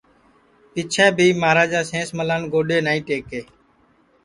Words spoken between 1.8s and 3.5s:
سینس ملان گوڈؔے نائی ٹئکے